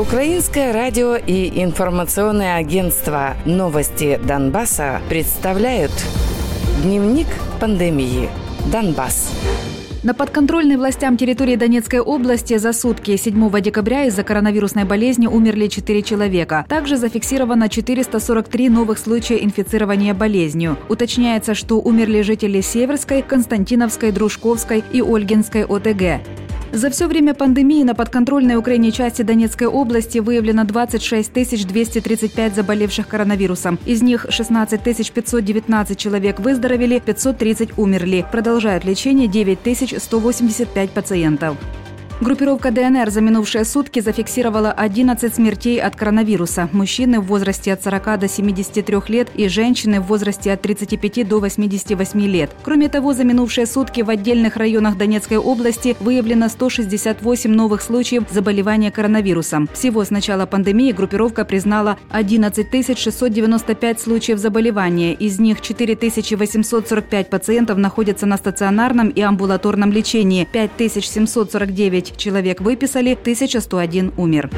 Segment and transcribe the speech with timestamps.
[0.00, 5.92] Украинское радио и информационное агентство «Новости Донбасса» представляют
[6.82, 7.26] Дневник
[7.60, 8.30] пандемии.
[8.72, 9.30] Донбасс.
[10.02, 16.02] На подконтрольной властям территории Донецкой области за сутки 7 декабря из-за коронавирусной болезни умерли 4
[16.02, 16.64] человека.
[16.66, 20.78] Также зафиксировано 443 новых случая инфицирования болезнью.
[20.88, 26.22] Уточняется, что умерли жители Северской, Константиновской, Дружковской и Ольгинской ОТГ.
[26.72, 33.78] За все время пандемии на подконтрольной Украине части Донецкой области выявлено 26 235 заболевших коронавирусом.
[33.86, 38.24] Из них 16 519 человек выздоровели, 530 умерли.
[38.30, 41.56] Продолжают лечение 9 185 пациентов.
[42.20, 46.68] Группировка ДНР за минувшие сутки зафиксировала 11 смертей от коронавируса.
[46.70, 51.40] Мужчины в возрасте от 40 до 73 лет и женщины в возрасте от 35 до
[51.40, 52.50] 88 лет.
[52.62, 58.90] Кроме того, за минувшие сутки в отдельных районах Донецкой области выявлено 168 новых случаев заболевания
[58.90, 59.66] коронавирусом.
[59.72, 65.14] Всего с начала пандемии группировка признала 11 695 случаев заболевания.
[65.14, 65.96] Из них 4
[66.36, 70.70] 845 пациентов находятся на стационарном и амбулаторном лечении, 5
[71.02, 74.50] 749 человек выписали, 1101 умер.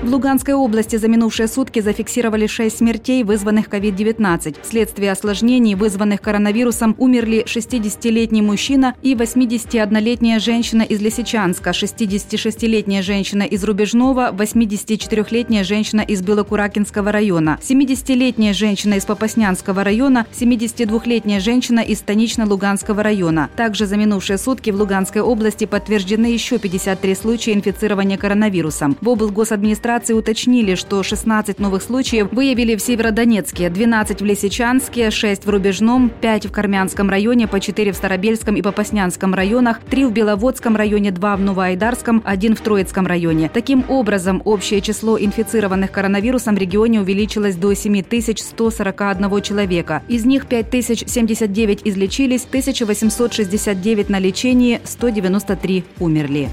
[0.00, 4.58] В Луганской области за минувшие сутки зафиксировали 6 смертей, вызванных COVID-19.
[4.62, 13.64] Вследствие осложнений, вызванных коронавирусом, умерли 60-летний мужчина и 81-летняя женщина из Лисичанска, 66-летняя женщина из
[13.64, 23.02] Рубежного, 84-летняя женщина из Белокуракинского района, 70-летняя женщина из Попаснянского района, 72-летняя женщина из Станично-Луганского
[23.02, 23.50] района.
[23.56, 28.96] Также за минувшие сутки в Луганской области подтверждены еще 53 случая инфицирования коронавирусом.
[29.00, 35.46] В облгосадминистрации администрации уточнили, что 16 новых случаев выявили в Северодонецке, 12 в Лисичанске, 6
[35.46, 40.12] в Рубежном, 5 в Кармянском районе, по 4 в Старобельском и Попаснянском районах, 3 в
[40.12, 43.50] Беловодском районе, 2 в Новоайдарском, 1 в Троицком районе.
[43.52, 50.02] Таким образом, общее число инфицированных коронавирусом в регионе увеличилось до 7141 человека.
[50.08, 56.50] Из них 5079 излечились, 1869 на лечении, 193 умерли.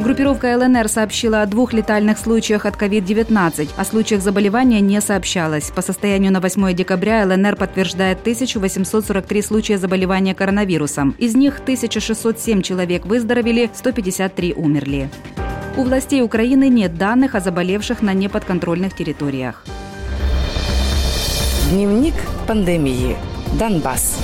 [0.00, 3.68] Группировка ЛНР сообщила о двух летальных случаях от COVID-19.
[3.76, 5.70] О случаях заболевания не сообщалось.
[5.70, 11.14] По состоянию на 8 декабря ЛНР подтверждает 1843 случая заболевания коронавирусом.
[11.18, 15.10] Из них 1607 человек выздоровели, 153 умерли.
[15.76, 19.62] У властей Украины нет данных о заболевших на неподконтрольных территориях.
[21.70, 22.14] Дневник
[22.46, 23.16] пандемии.
[23.58, 24.18] Донбасс.